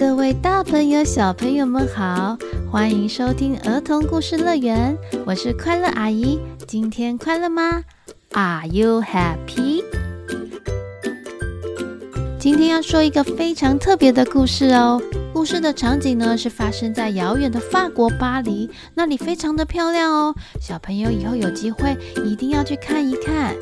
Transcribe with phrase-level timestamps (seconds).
[0.00, 2.34] 各位大朋友、小朋友们好，
[2.72, 4.96] 欢迎收听儿童故事乐园，
[5.26, 6.40] 我是快乐阿姨。
[6.66, 7.84] 今天快乐吗
[8.32, 9.84] ？Are you happy？
[12.40, 14.98] 今天要说一个非常特别的故事哦。
[15.30, 20.34] 故事的场景呢，是发生在遥远的法国巴黎，那里非常的漂亮哦。
[20.58, 23.54] 小朋友以后有机会一定要去看一看。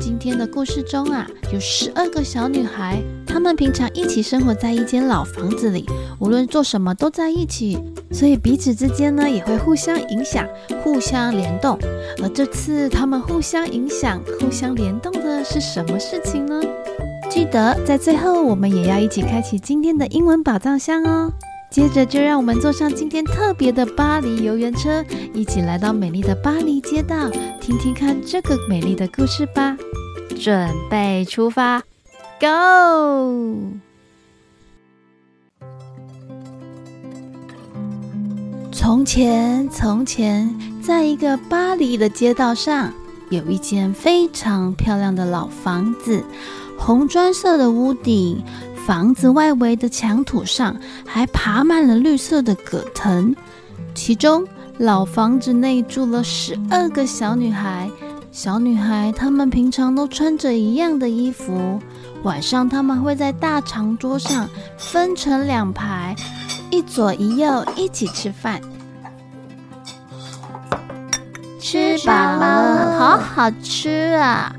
[0.00, 5.86] 今天的故事中啊，有十二个小女孩，她们平常一起生活在一间老房子里，
[6.18, 7.78] 无论做什么都在一起，
[8.10, 10.44] 所以彼此之间呢也会互相影响、
[10.82, 11.78] 互相联动。
[12.20, 16.60] 而这次她们互相影响、互相联动的是什么事情呢？
[17.34, 21.32] 记得在最后，我们也要一起开启今天的英文宝藏箱哦。
[21.68, 27.28] 接着就让我们坐上今天特别的巴黎游园车，一起来到美丽的巴黎街道，
[27.60, 29.76] 听听看这个美丽的故事吧。
[30.40, 31.82] 准备出发
[32.38, 33.72] ，Go！
[38.70, 42.92] 从前，从前，在一个巴黎的街道上，
[43.28, 46.22] 有一间非常漂亮的老房子。
[46.78, 48.42] 红砖色的屋顶，
[48.86, 53.34] 房子外围的墙土上还爬满了绿色的葛藤。
[53.94, 54.46] 其中，
[54.78, 57.90] 老房子内住了十二个小女孩。
[58.32, 61.80] 小女孩她们平常都穿着一样的衣服。
[62.24, 66.16] 晚上，她们会在大长桌上分成两排，
[66.70, 68.60] 一左一右一起吃饭。
[71.60, 74.54] 吃饱了，好好吃啊！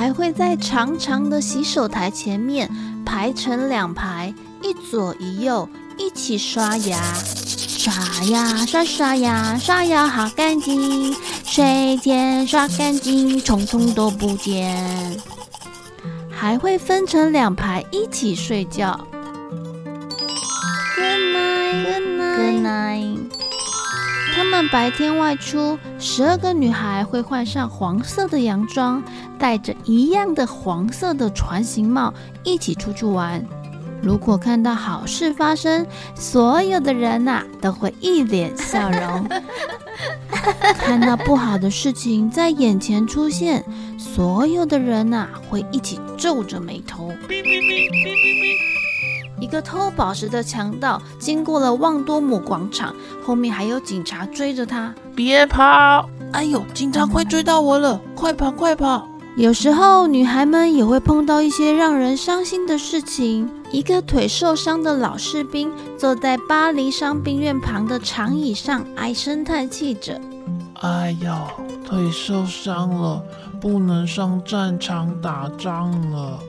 [0.00, 2.66] 还会在长长的洗手台前面
[3.04, 15.20] 排成两排，一左一右一起刷牙，刷呀刷刷牙，刷牙好干净，睡前刷干净，虫虫都不见。
[16.30, 18.98] 还会分成两排一起睡觉。
[24.68, 29.02] 白天外出，十二个女孩会换上黄色的洋装，
[29.38, 32.12] 戴着一样的黄色的船形帽，
[32.44, 33.44] 一起出去玩。
[34.02, 39.24] 如果看到好事发生，所有的人呐、都会一脸笑容；
[40.78, 43.64] 看到不好的事情在眼前出现，
[43.98, 47.12] 所有的人呐、会一起皱着眉头。
[49.40, 54.94] 一个偷宝石的强盗经过了旺多姆广场，后面还有警察追着他。
[55.16, 56.08] 别跑！
[56.32, 58.00] 哎呦，警察快追到我了！
[58.14, 59.08] 快跑，快跑！
[59.36, 63.48] 有时候女孩们也会碰到一些让人伤心的事情。
[63.72, 70.20] 一个腿受伤的老士兵坐在巴黎伤兵院旁的长椅上，唉声叹气着
[70.82, 71.32] ：“哎呦，
[71.86, 73.22] 腿受伤了，
[73.60, 76.40] 不能上战场打仗了。”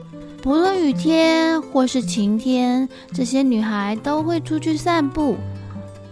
[0.42, 5.36] 不论雨天或是晴天，这些女孩都会出去散步。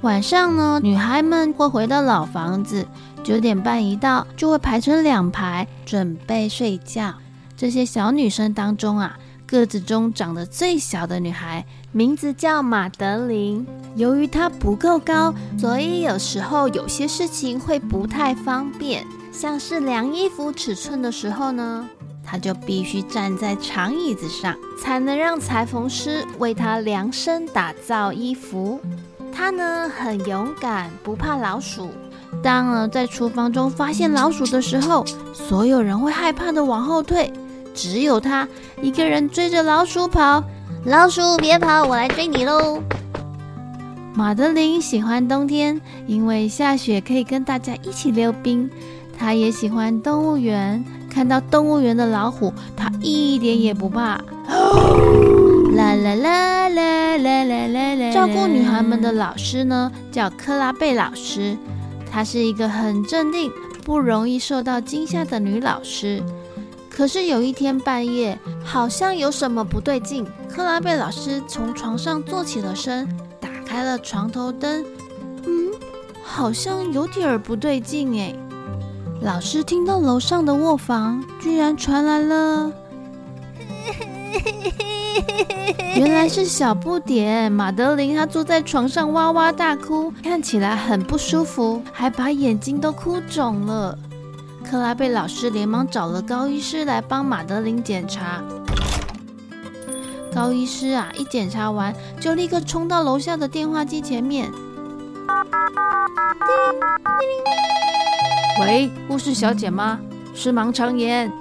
[0.02, 2.86] 晚上呢，女孩们会回到老房子，
[3.24, 7.12] 九点半一到，就会排成两排，准备睡觉。
[7.56, 13.66] 这些小女生当中啊，个子中长得最小的女孩，名字叫玛德琳。
[13.96, 21.88] 由于她不够高，所以有时候有些事情会不太方便，像是量衣服尺寸的时候呢。
[22.30, 28.80] 他就必须站在长椅子上，才能让裁缝师为他量身打造衣服。
[29.32, 31.90] 他呢，很勇敢，不怕老鼠。
[32.40, 35.04] 当呢在厨房中发现老鼠的时候，
[35.34, 37.32] 所有人会害怕的往后退，
[37.74, 38.46] 只有他
[38.80, 40.44] 一个人追着老鼠跑。
[40.84, 42.80] 老鼠别跑，我来追你喽！
[44.14, 48.70] 玛德琳喜欢冬天，因为下雪可以跟大家一起溜冰。
[49.18, 50.84] 她也喜欢动物园。
[51.10, 54.20] 看到动物园的老虎，他一点也不怕。
[55.74, 58.12] 啦啦啦啦啦啦啦啦！
[58.12, 61.56] 照顾女孩们的老师呢，叫克拉贝老师。
[62.10, 63.50] 她是一个很镇定、
[63.84, 66.22] 不容易受到惊吓的女老师。
[66.88, 70.26] 可是有一天半夜，好像有什么不对劲。
[70.48, 73.08] 克拉贝老师从床上坐起了身，
[73.40, 74.84] 打开了床头灯。
[75.46, 75.70] 嗯，
[76.22, 78.34] 好像有点儿不对劲哎。
[79.22, 82.72] 老师听到楼上的卧房居然传来了，
[85.94, 93.98] 原来是小不点马德琳，她坐在床上哇哇大哭，看起来很不舒服，还把眼睛都哭肿了。
[94.64, 98.42] 克拉贝老师连忙找了高医师来帮马德琳检查。
[100.34, 104.50] 高医师啊，一检查完就立刻冲到楼下的电话机前面。
[108.60, 109.98] 喂，护士小姐吗？
[110.34, 111.32] 是盲肠炎。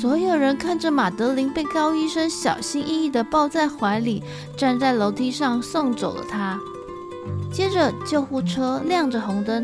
[0.00, 4.24] 所有人看着马德琳被高医生小心翼翼地抱在怀里，
[4.56, 6.58] 站在楼梯上送走了她。
[7.52, 9.62] 接着，救护车亮着红灯，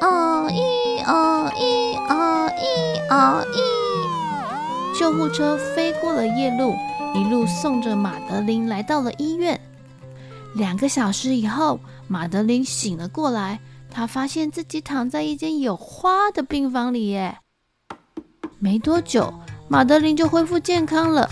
[0.00, 6.74] 啊一啊一啊一啊一，救护车飞过了夜路，
[7.14, 9.58] 一路送着马德琳来到了医院。
[10.54, 13.58] 两个小时以后，马德琳醒了过来，
[13.90, 17.38] 他发现自己躺在一间有花的病房里耶。
[18.58, 19.32] 没多久，
[19.68, 21.28] 马德琳就恢复健康了。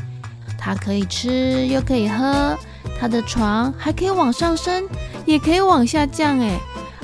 [0.58, 2.58] 她可以吃，又可以喝，
[2.98, 4.88] 她的床还可以往上升，
[5.24, 6.58] 也可以往下降，哎，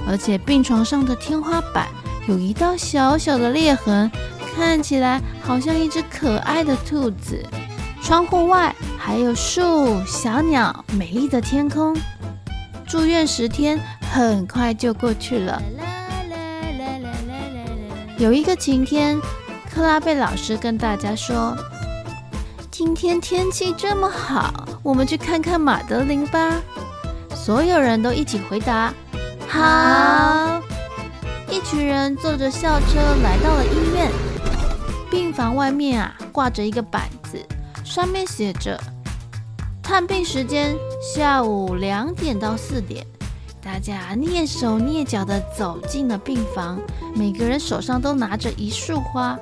[0.09, 1.89] 而且病床上的天花板
[2.27, 4.11] 有一道小小的裂痕，
[4.57, 7.45] 看起来好像一只可爱的兔子。
[8.03, 11.97] 窗户外还有树、小鸟、美丽的天空。
[12.87, 13.81] 住院十天
[14.15, 15.61] 很快就过去了。
[18.17, 19.21] 有一个晴天。
[19.75, 21.53] 克拉贝老师跟大家说
[22.71, 26.63] ：“今天天气这么好，我们去看看马德琳吧。”
[27.35, 28.95] 所有人都一起回答
[29.51, 30.63] ：“好。”
[31.51, 34.13] 一群人坐着校车来到了医院。
[35.11, 37.45] 病房外面啊，挂着一个板子，
[37.83, 38.81] 上面写着
[39.83, 43.05] ：“探病时间下午两点到四点。”
[43.65, 46.79] 大家蹑手蹑脚地走进了病房，
[47.15, 49.39] 每个人手上都拿着一束花。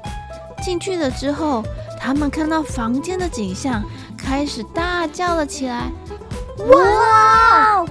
[0.63, 1.65] 进去了之后，
[2.01, 3.83] 他们看到房间的景象，
[4.17, 5.91] 开始大叫了起来
[6.71, 7.85] ：“哇！”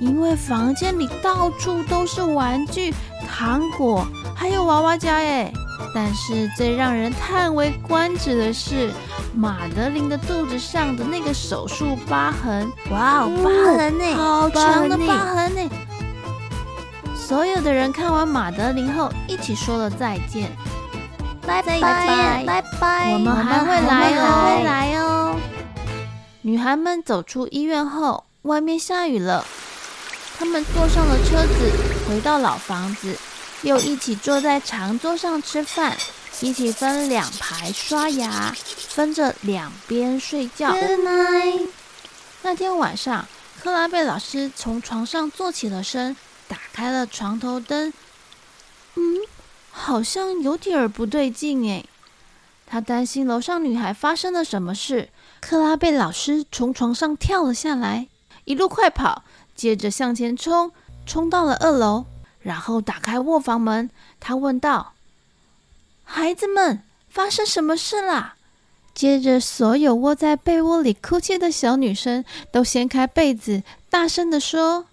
[0.00, 2.92] 因为房间里到处都是玩具、
[3.28, 4.04] 糖果，
[4.34, 5.52] 还有娃娃家耶。
[5.94, 8.90] 但是最让人叹为观止的是，
[9.34, 12.70] 马德琳的肚子上的那个手术疤痕。
[12.90, 14.14] 哇哦，疤痕呢？
[14.16, 15.70] 好长的疤痕呢！
[17.14, 20.50] 所有的人看完马德琳后，一起说了再见。
[21.46, 25.36] 拜拜拜拜，我们还会来哦，还会来哦。
[26.42, 29.44] 女孩们走出医院后，外面下雨了。
[30.38, 31.70] 她们坐上了车子，
[32.08, 33.16] 回到老房子，
[33.62, 35.96] 又一起坐在长桌上吃饭，
[36.40, 38.54] 一起分两排刷牙，
[38.88, 40.70] 分着两边睡觉。
[40.72, 41.68] Good night。
[42.42, 43.26] 那天晚上，
[43.62, 46.16] 克拉贝老师从床上坐起了身，
[46.48, 47.92] 打开了床头灯。
[48.96, 49.18] 嗯。
[49.74, 51.82] 好像有点儿不对劲哎，
[52.66, 55.08] 他担心楼上女孩发生了什么事。
[55.40, 58.06] 克拉贝老师从床上跳了下来，
[58.44, 59.24] 一路快跑，
[59.56, 60.72] 接着向前冲，
[61.06, 62.04] 冲到了二楼，
[62.42, 63.88] 然后打开卧房门。
[64.20, 64.92] 他问道
[66.04, 68.34] ：“孩子们，发生什么事啦？”
[68.94, 74.86] 接着，所有窝在被窝里哭泣的小女生都掀开被子，大声地说。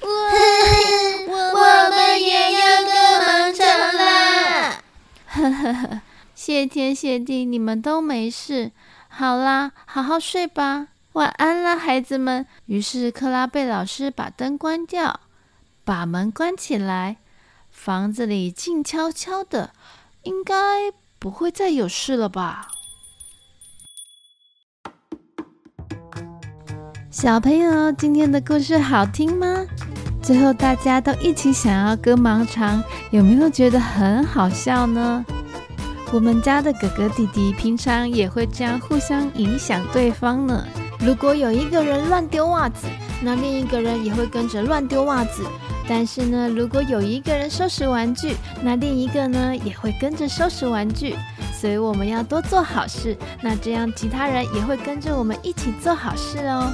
[0.00, 4.82] 我，我们也要跟忙抢啦！
[5.26, 6.00] 呵呵呵，
[6.34, 8.70] 谢天谢地，你们都没事。
[9.08, 12.46] 好啦，好好睡吧，晚安啦，孩子们。
[12.66, 15.18] 于是克拉贝老师把灯关掉，
[15.86, 17.18] 把门关起来，
[17.70, 19.70] 房子里静悄悄的，
[20.24, 20.90] 应该
[21.20, 22.66] 不会再有事了吧？
[27.08, 29.64] 小朋友，今天的故事好听吗？
[30.20, 35.24] 最后大家都一起想要割盲肠，有没有觉得很好笑呢？
[36.12, 40.66] 我们家的哥哥弟弟平常也会这样互相影响对方呢。
[41.06, 42.88] 如果有一个人乱丢袜子，
[43.22, 45.44] 那另一个人也会跟着乱丢袜子。
[45.88, 51.14] 但是呢，如果有一个人收拾玩具，那另一个呢也会跟着收拾玩具。
[51.54, 56.72] 所以我们要多做好事，那这样其他人也会跟着我们一起做好事哦。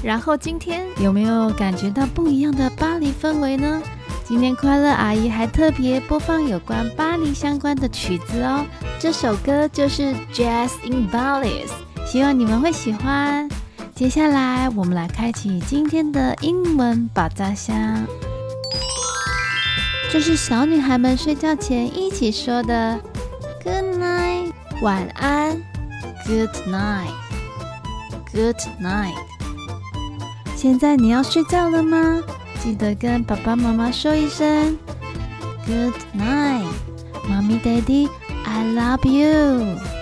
[0.00, 3.82] 然后今天有没有感觉到不一样的巴黎氛围呢？
[4.24, 8.64] 今天快乐阿姨还特别播放有关巴黎相关的曲子哦。
[9.00, 11.66] 这首歌就是《Jazz in Paris》，
[12.14, 13.48] 希望你们会喜欢。
[13.92, 18.06] 接下来我们来开启今天的英文宝藏箱。
[20.12, 23.00] 这是小女孩们睡觉前一起说的
[23.64, 25.60] ：“Good night，晚安
[26.24, 29.16] ；Good night，Good night。”
[30.54, 32.20] 现在你要睡觉了吗？
[32.62, 34.78] 记得跟爸爸妈妈说一声
[35.66, 38.08] Good night”，“Mommy Daddy
[38.44, 39.93] I love you。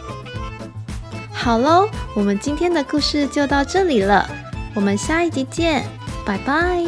[1.42, 4.30] 好喽，我们今天的故事就到这里了，
[4.74, 5.84] 我们下一集见，
[6.24, 6.84] 拜拜。